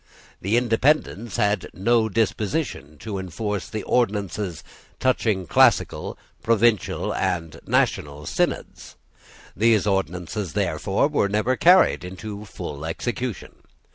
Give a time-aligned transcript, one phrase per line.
[0.41, 4.63] The Independents had no disposition to enforce the ordinances
[4.99, 8.95] touching classical, provincial, and national synods.
[9.55, 13.57] Those ordinances, therefore, were never carried into full execution.